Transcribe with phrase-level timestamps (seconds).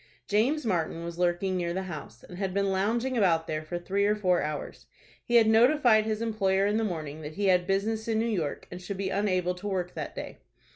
[0.27, 4.03] James Martin was lurking near the house, and had been lounging about there for three
[4.03, 4.87] or four hours
[5.23, 8.67] He had notified his employer in the morning that he had business in New York,
[8.71, 10.39] and should be unable to work that day.